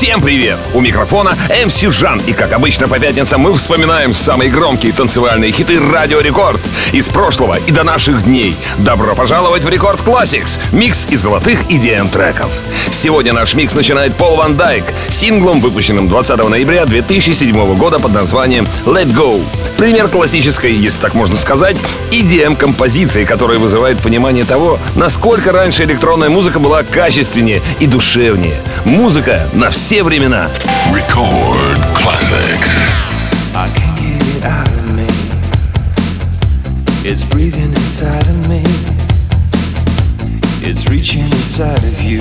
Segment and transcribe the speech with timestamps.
[0.00, 0.56] Всем привет!
[0.72, 2.22] У микрофона МС Жан.
[2.26, 6.62] И как обычно по пятницам мы вспоминаем самые громкие танцевальные хиты Радио Рекорд
[6.92, 8.56] из прошлого и до наших дней.
[8.78, 10.58] Добро пожаловать в Рекорд Classics.
[10.72, 12.50] Микс из золотых EDM треков.
[12.90, 18.66] Сегодня наш микс начинает Пол Ван Дайк синглом, выпущенным 20 ноября 2007 года под названием
[18.86, 19.44] Let Go.
[19.76, 21.76] Пример классической, если так можно сказать,
[22.10, 28.60] EDM-композиции, которая вызывает понимание того, насколько раньше электронная музыка была качественнее и душевнее.
[28.86, 30.49] Музыка на все все времена.
[30.91, 32.69] Record Classics.
[33.55, 35.07] I can't get it out of me.
[37.03, 38.63] It's breathing inside of me.
[40.61, 42.19] It's reaching inside of you.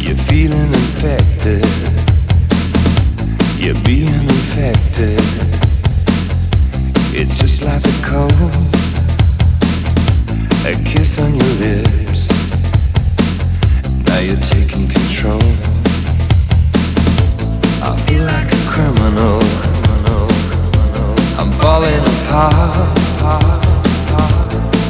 [0.00, 1.66] You're feeling infected.
[3.58, 5.20] You're being infected.
[7.14, 8.32] It's just like a cold.
[10.66, 12.05] A kiss on your lips.
[14.17, 15.37] Now you're taking control.
[17.85, 19.37] I feel like a criminal.
[21.37, 22.97] I'm falling apart.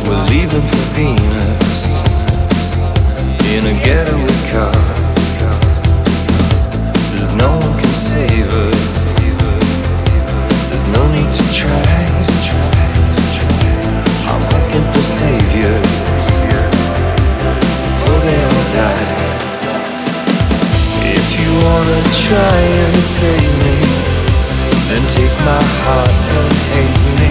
[0.08, 1.76] We're leaving for Venus
[3.52, 4.72] in a getaway car.
[7.12, 9.16] There's no one can save us.
[10.70, 11.84] There's no need to try.
[14.32, 15.98] I'm looking for saviors
[18.28, 19.17] they all die
[21.42, 23.78] you wanna try and save me
[24.90, 27.30] Then take my heart and hate me.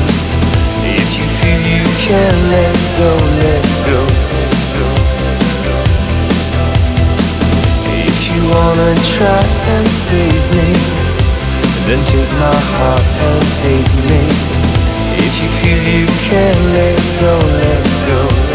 [1.00, 3.10] If you feel you can let go,
[3.42, 4.00] let go,
[4.32, 4.88] let go,
[8.06, 10.70] If you wanna try and save me
[11.86, 14.22] Then take my heart and hate me.
[15.26, 18.45] If you feel you can let go, let go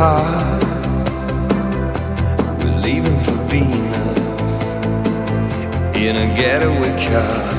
[0.00, 0.06] We're
[2.80, 4.72] leaving for Venus
[5.94, 7.49] in a getaway car.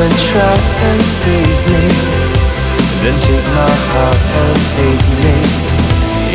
[0.00, 0.56] Wanna try
[0.88, 1.84] and save me.
[3.02, 5.36] Then take my heart and hate me.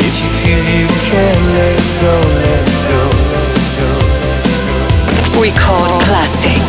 [0.06, 3.90] If you feel you can let go, let go, let go,
[5.40, 6.65] Record classics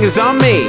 [0.00, 0.64] Is on me.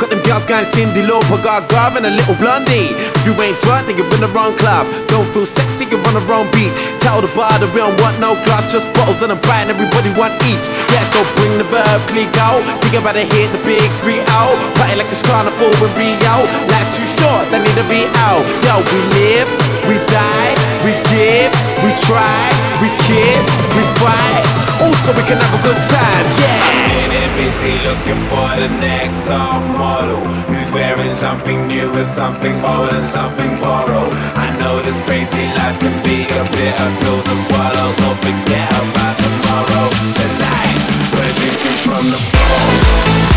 [0.00, 2.88] Got them girls going Cyndi Lauper, got Garv and a little blondie.
[2.96, 4.88] If you ain't drunk, then you're in the wrong club.
[5.12, 6.72] Don't feel sexy, you're on the wrong beach.
[7.04, 9.76] Tell the bar that we don't want no glass, just bottles and a bite, and
[9.76, 10.66] everybody want each.
[10.88, 12.64] Yeah, so bring the verb, click out.
[12.80, 14.56] Think about to hit the big three out.
[14.80, 16.48] Party like it's carnival in Rio.
[16.72, 18.40] Life's too short, they need to be out.
[18.64, 19.48] Yo, we live,
[19.88, 20.52] we die,
[20.84, 21.52] we give,
[21.84, 22.44] we try,
[22.82, 23.44] we kiss,
[23.76, 26.80] we fight also we can have a good time, yeah.
[26.80, 32.56] I'm Getting busy looking for the next top model who's wearing something new and something
[32.64, 34.12] old and something borrowed.
[34.34, 39.16] I know this crazy life can be a bitter pill to swallow, so forget about
[39.20, 39.86] tomorrow.
[40.16, 40.80] Tonight,
[41.12, 43.29] we're drinking from the bowl.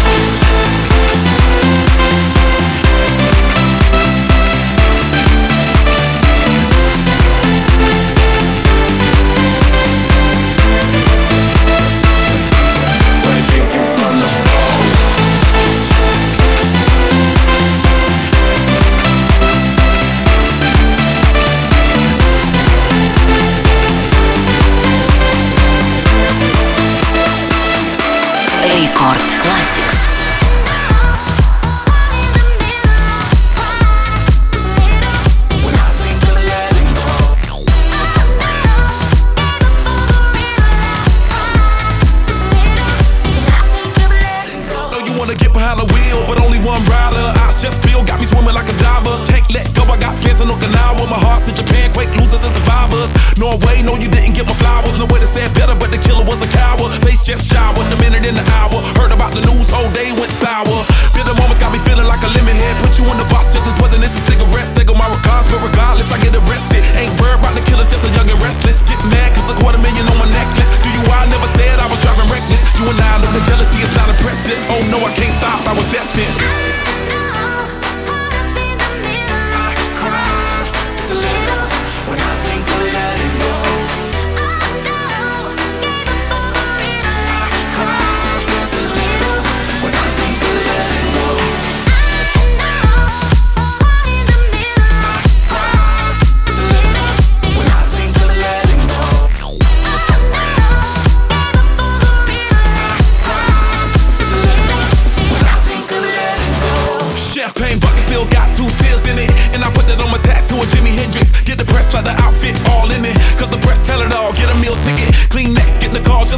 [55.94, 56.90] The killer was a coward.
[57.06, 58.82] Face just showered, a minute in the hour.
[58.98, 60.82] Heard about the news, whole day went sour.
[61.14, 62.74] Feel the moments got me feeling like a lemon head.
[62.82, 64.74] Put you in the box just as poisonous as cigarettes.
[64.74, 66.82] Take my regards, but regardless, I get arrested.
[66.98, 68.82] Ain't worried about the killers, just a young and restless.
[68.90, 70.72] Get mad, cause a quarter million on my necklace.
[70.82, 72.64] Do you I never said I was driving reckless.
[72.82, 74.58] You and I know the jealousy is not impressive.
[74.74, 76.43] Oh no, I can't stop, I was destined.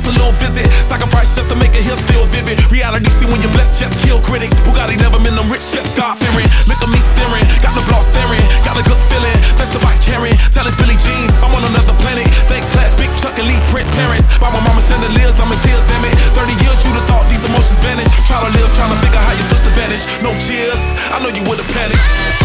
[0.06, 0.70] just a little visit.
[0.86, 2.62] Sacrifice just to make a hill still vivid.
[2.70, 4.54] Reality see when you're blessed, just kill critics.
[4.62, 6.46] Bugatti never been them rich, just God fearing.
[6.70, 9.38] Look at me staring, got the block staring, got a good feeling.
[9.58, 10.38] That's the bike carrying.
[10.54, 12.30] Tell it's Billy Jeans, I'm on another planet.
[12.46, 14.30] Thank class, big Chuck elite Prince parents.
[14.38, 16.14] By my mama chandeliers, I'm in tears, damn it.
[16.38, 18.10] 30 years, you'd have thought these emotions vanish.
[18.30, 20.06] Try to live, trying to figure how your sister vanished.
[20.22, 22.45] No cheers, I know you would've panicked.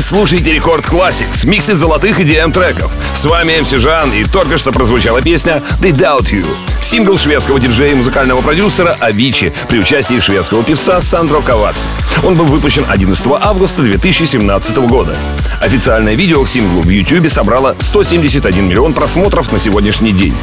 [0.00, 2.90] Вы слушаете Рекорд Classics, миксы золотых EDM треков.
[3.14, 6.46] С вами МС Жан, и только что прозвучала песня «They Doubt You».
[6.80, 11.86] Сингл шведского диджея и музыкального продюсера Авичи при участии шведского певца Сандро Кавац.
[12.24, 15.14] Он был выпущен 11 августа 2017 года.
[15.60, 20.34] Официальное видео к синглу в YouTube собрало 171 миллион просмотров на сегодняшний день.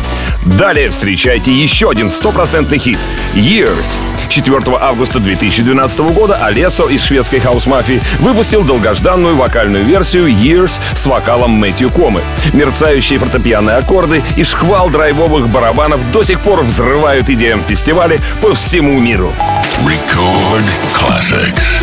[0.46, 3.00] Далее встречайте еще один стопроцентный хит
[3.34, 3.98] «Years».
[4.30, 11.52] 4 августа 2012 года Олесо из шведской хаус-мафии выпустил долгожданную вокальную версию «Years» с вокалом
[11.52, 12.22] Мэтью Комы.
[12.52, 19.00] Мерцающие фортепианные аккорды и шквал драйвовых барабанов до сих пор взрывают идеям фестиваля по всему
[19.00, 19.32] миру.
[19.86, 21.82] Record Classics.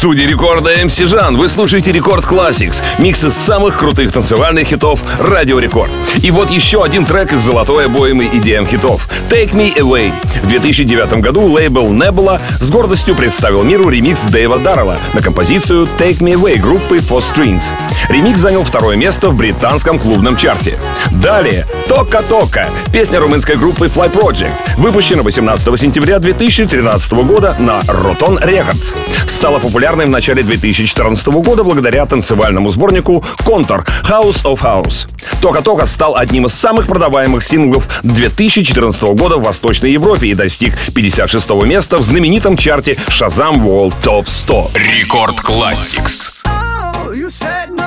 [0.00, 1.36] Студии рекорда МС Жан.
[1.36, 5.92] Вы слушаете Рекорд Classics, микс из самых крутых танцевальных хитов Радио Рекорд.
[6.22, 10.10] И вот еще один трек из золотой обоимы EDM хитов Take Me Away.
[10.42, 16.20] В 2009 году лейбл Nebula с гордостью представил миру ремикс Дэйва Даррелла на композицию Take
[16.20, 17.64] Me Away группы Four Strings.
[18.08, 20.78] Ремикс занял второе место в британском клубном чарте.
[21.10, 28.42] Далее Тока Тока, песня румынской группы Fly Project, выпущена 18 сентября 2013 года на Roton
[28.42, 28.96] Records.
[29.28, 35.08] Стала популярной в начале 2014 года благодаря танцевальному сборнику Контор House of House.
[35.42, 40.78] Тока Тока стал одним из самых продаваемых синглов 2014 года в Восточной Европе и достиг
[40.94, 44.70] 56 места в знаменитом чарте Shazam World Top 100.
[44.74, 46.42] Рекорд Classics.
[46.46, 47.79] Oh, you said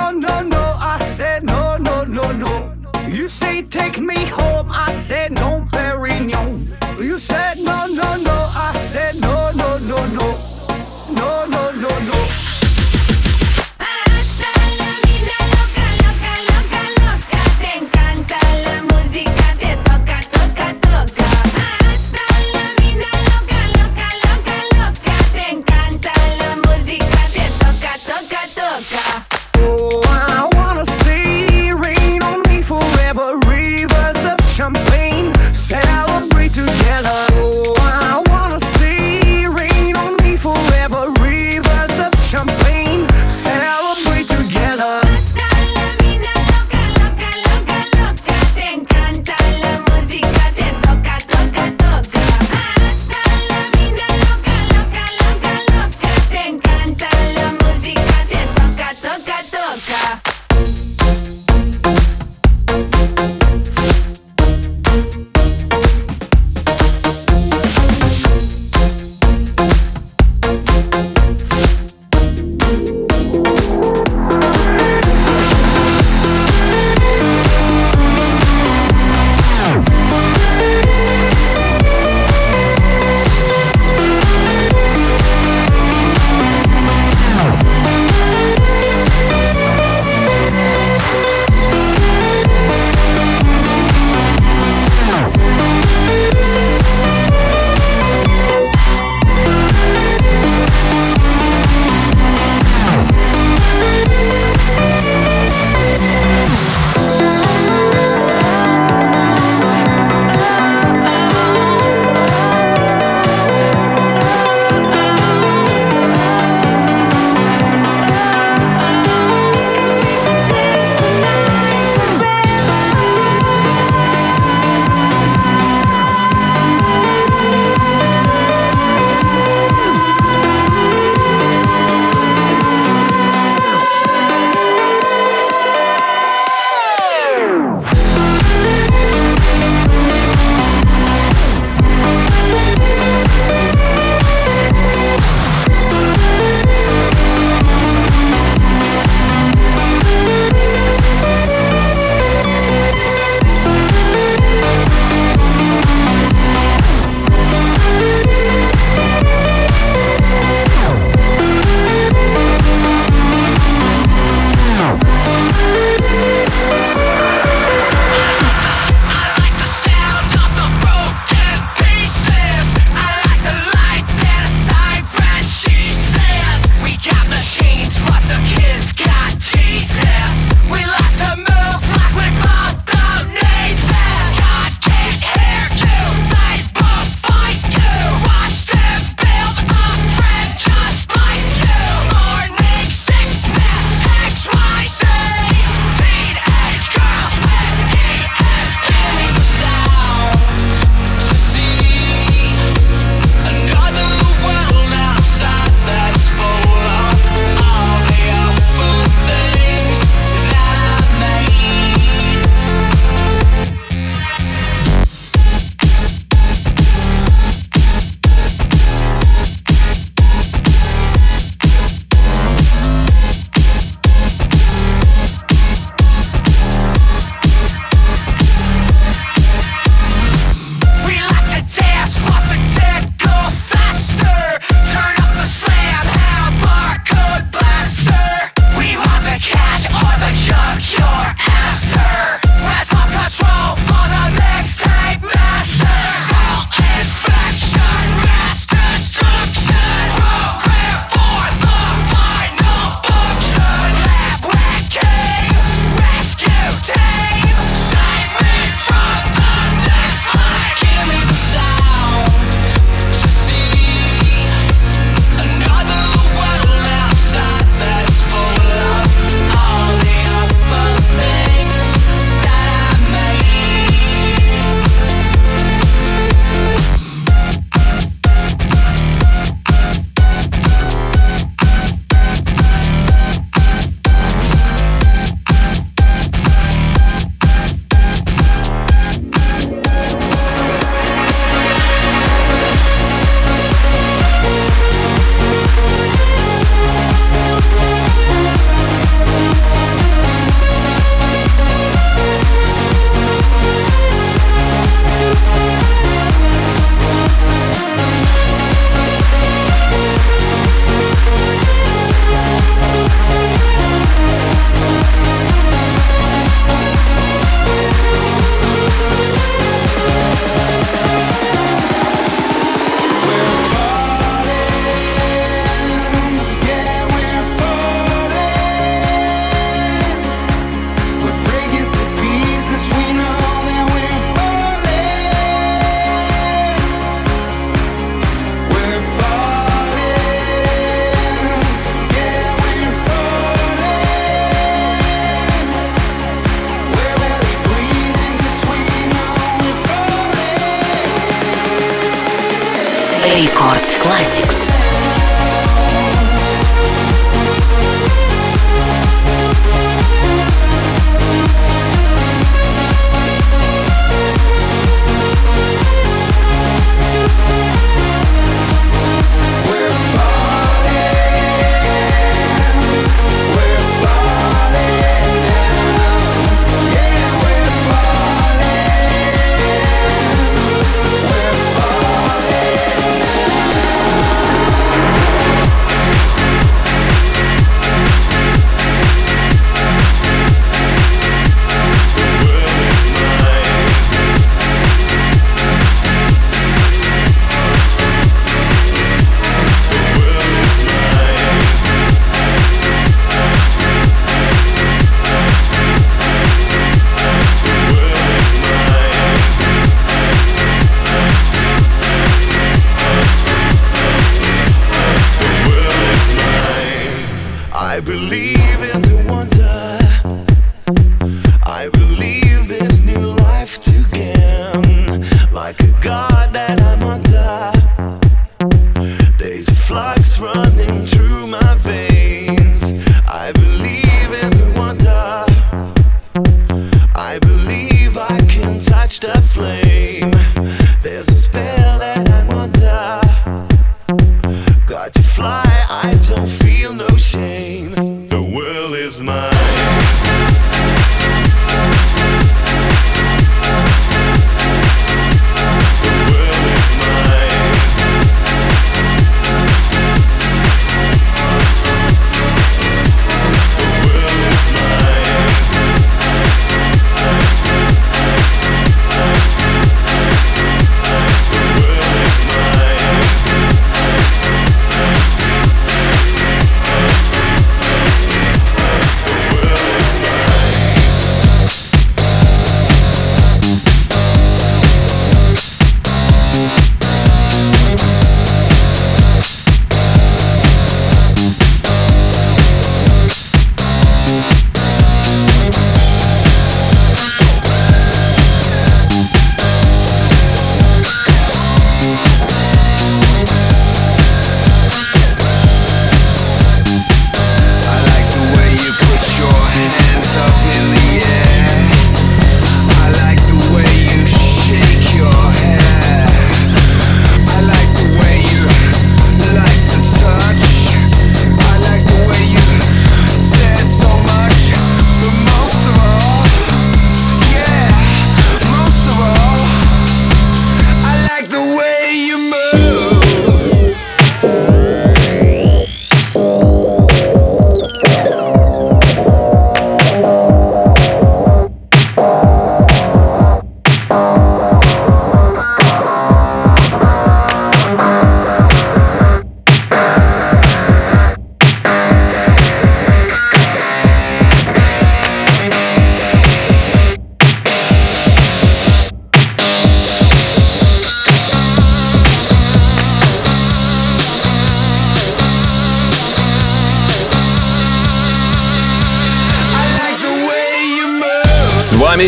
[3.24, 4.68] You say take me home.
[4.70, 5.63] I said no,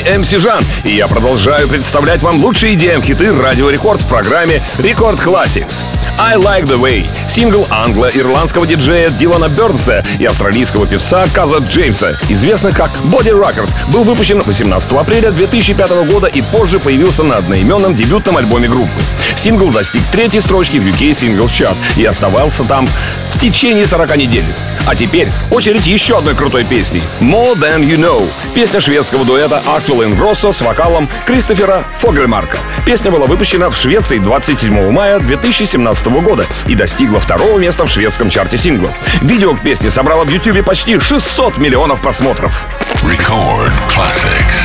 [0.05, 4.61] С вами MC Жан, и я продолжаю представлять вам лучшие DM-хиты Радио Рекорд в программе
[4.77, 5.83] Рекорд Classics.
[6.17, 12.77] I Like The Way— сингл англо-ирландского диджея Дилана Бёрнса и австралийского певца Каза Джеймса, известных
[12.77, 18.37] как Body Rockers, был выпущен 18 апреля 2005 года и позже появился на одноименном дебютном
[18.37, 19.01] альбоме группы.
[19.35, 22.87] Сингл достиг третьей строчки в UK Singles Chart и оставался там
[23.29, 24.45] в течение 40 недель.
[24.87, 30.05] А теперь очередь еще одной крутой песни «More Than You Know»— песня шведского дуэта Аксвелл
[30.05, 32.57] Ингроссо с вокалом Кристофера Фогельмарка.
[32.85, 38.29] Песня была выпущена в Швеции 27 мая 2017 года и достигла второго места в шведском
[38.29, 38.91] чарте синглов.
[39.21, 42.65] Видео к песне собрало в YouTube почти 600 миллионов просмотров.
[43.03, 44.64] Record Classics.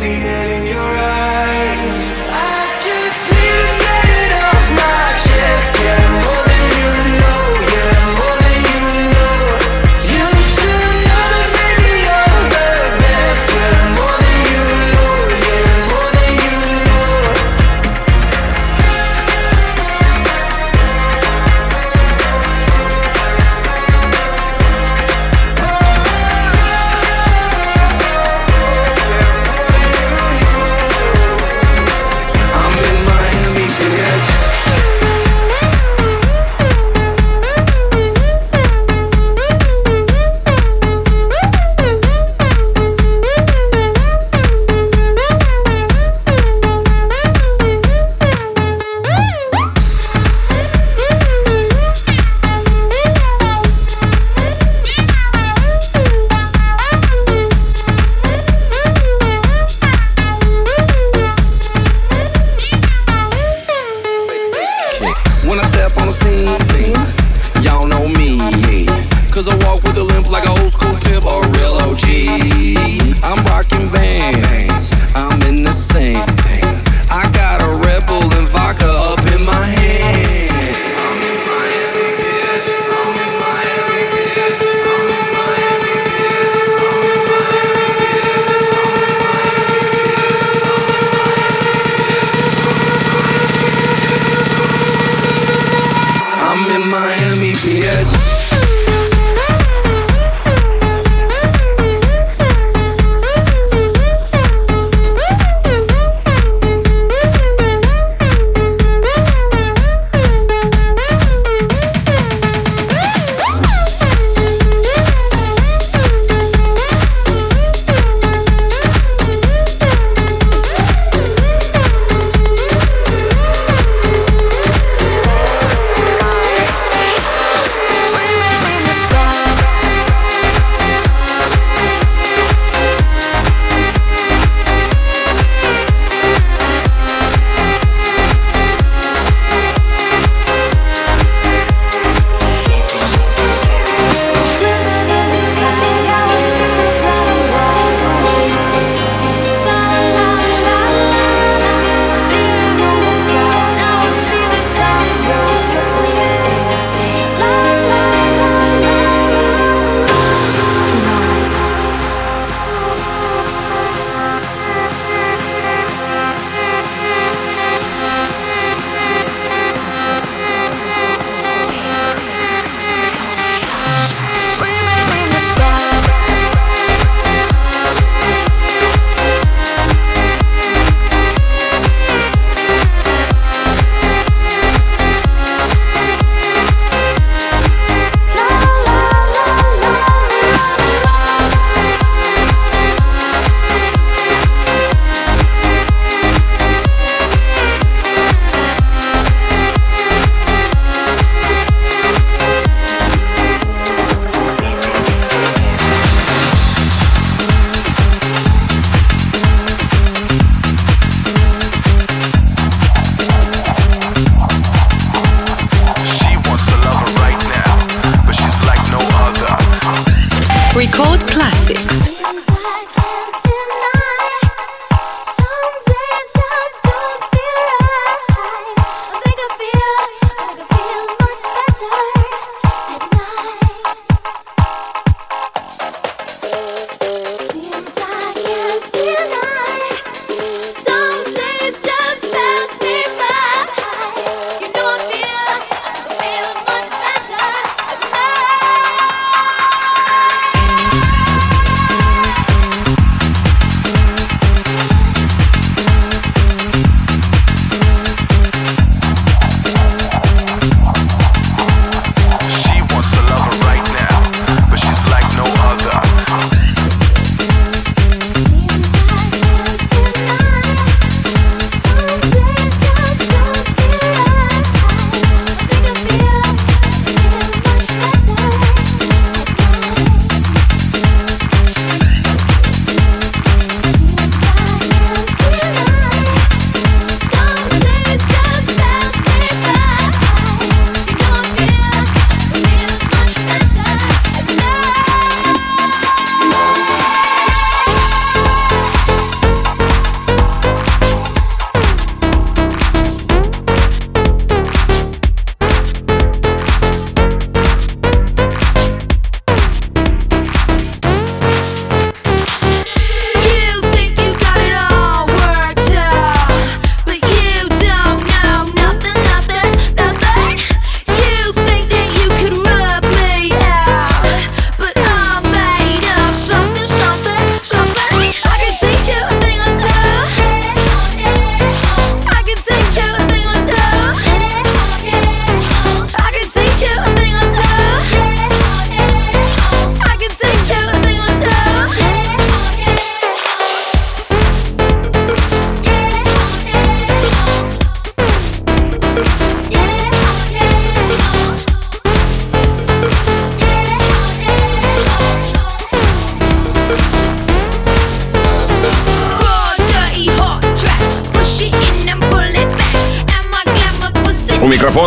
[0.00, 0.59] See it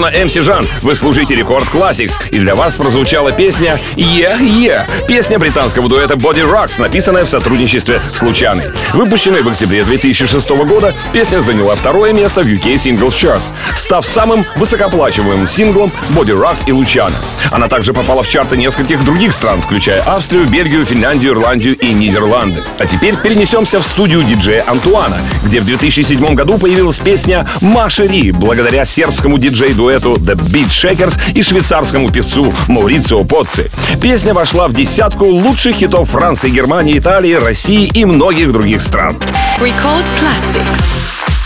[0.03, 0.67] Джона МС Жан.
[0.81, 6.43] Вы служите Рекорд Classics, и для вас прозвучала песня «Yeah, yeah»— песня британского дуэта Body
[6.43, 8.65] Rocks, написанная в сотрудничестве с Лучаной.
[8.93, 13.39] Выпущенная в октябре 2006 года, песня заняла второе место в UK Singles Chart,
[13.77, 17.15] став самым высокоплачиваемым синглом Body Rocks и Лучана.
[17.51, 22.61] Она также попала в чарты нескольких других стран, включая Австрию, Бельгию, Финляндию, Ирландию и Нидерланды.
[22.79, 28.83] А теперь перенесемся в студию диджея Антуана, где в 2007 году появилась песня «Машери», благодаря
[28.83, 33.69] сербскому диджей-дуэту дуэту The Beat Shakers и швейцарскому певцу Маурицио Поцци.
[34.01, 39.17] Песня вошла в десятку лучших хитов Франции, Германии, Италии, России и многих других стран.
[39.59, 41.42] Record Classics.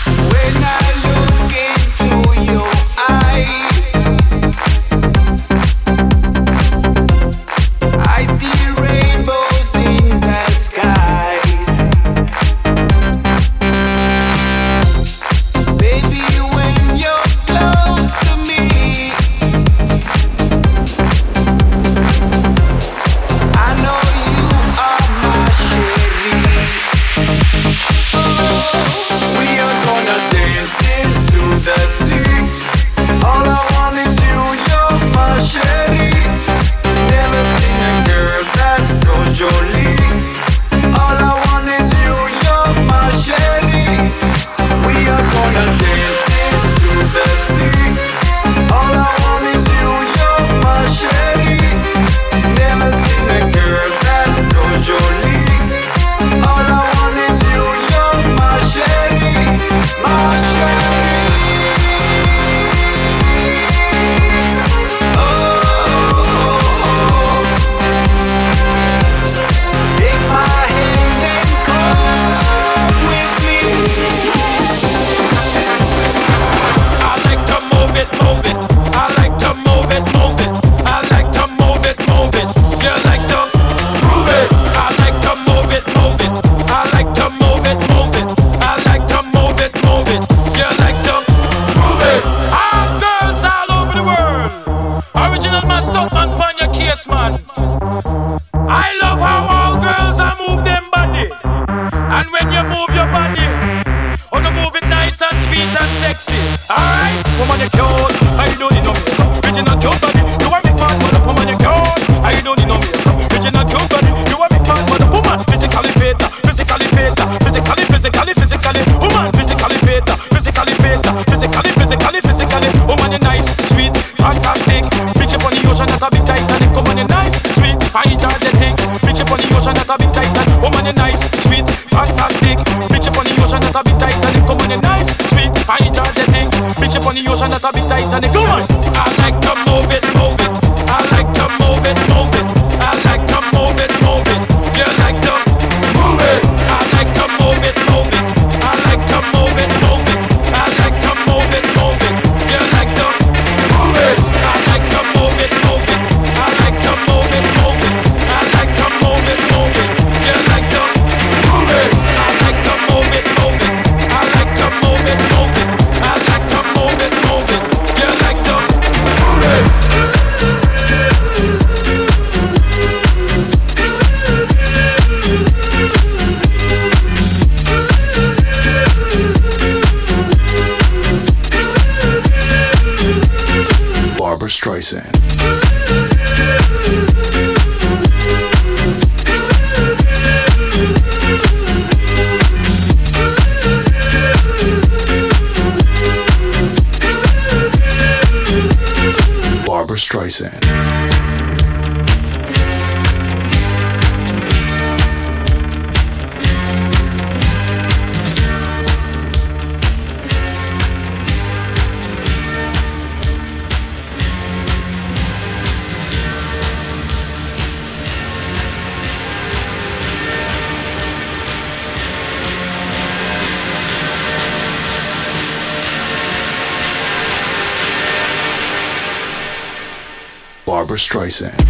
[230.98, 231.67] Streisand.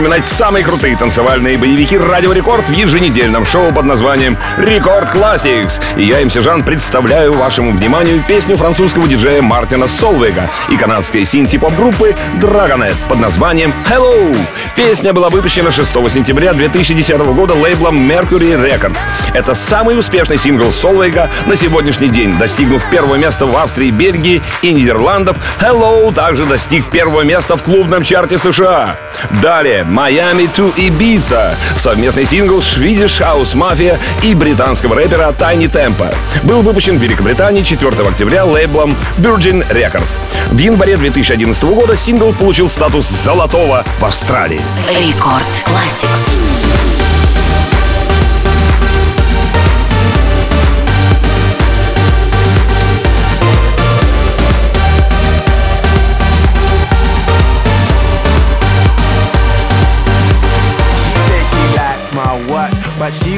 [0.00, 5.78] Вспоминать самые крутые танцевальные боевики «Радио Рекорд» в еженедельном шоу под названием «Рекорд Classics».
[5.98, 12.14] И я, МС Жан, представляю вашему вниманию песню французского диджея Мартина Солвега и канадской синти-поп-группы
[12.40, 14.34] Dragonet под названием «Hello».
[14.74, 19.00] Песня была выпущена 6 сентября 2010 года лейблом Mercury Records.
[19.34, 24.72] Это самый успешный сингл Солвейга на сегодняшний день, достигнув первого места в Австрии, Бельгии и
[24.72, 25.36] Нидерландов.
[25.60, 28.96] Hello также достиг первого места в клубном чарте США.
[29.42, 36.14] Далее Miami to Ibiza, совместный сингл Swedish House Mafia и британского рэпера Tiny Tempo.
[36.42, 40.18] Был выпущен в Великобритании 4 октября лейблом Virgin Records.
[40.50, 44.60] В январе 2011 года сингл получил статус золотого в Австралии.
[44.88, 46.69] Рекорд Classics.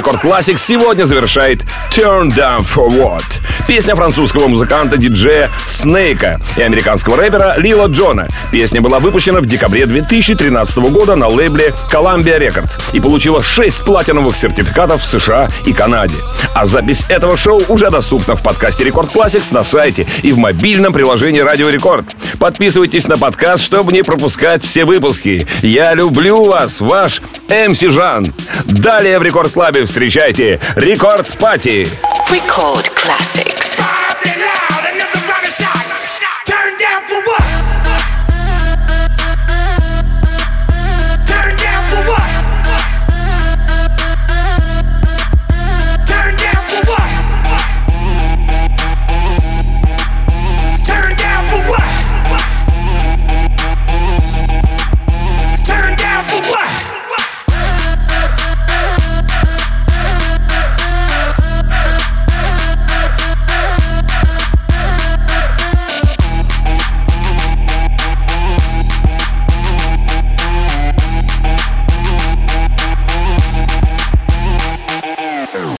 [0.00, 3.22] Рекорд Classic сегодня завершает Turn Down for What.
[3.68, 8.26] Песня французского музыканта-диджея Снейка и американского рэпера Лила Джона.
[8.50, 14.38] Песня была выпущена в декабре 2013 года на лейбле Columbia Records и получила 6 платиновых
[14.38, 16.16] сертификатов в США и Канаде.
[16.54, 20.94] А запись этого шоу уже доступна в подкасте Рекорд Classics на сайте и в мобильном
[20.94, 22.06] приложении Радио Рекорд.
[22.38, 25.46] Подписывайтесь на подкаст, чтобы не пропускать все выпуски.
[25.60, 27.20] Я люблю вас, ваш
[27.50, 28.32] МС Жан.
[28.64, 31.84] Далее в Рекорд Клабе встречайте Рекорд Пати.
[32.30, 33.80] Record Classics.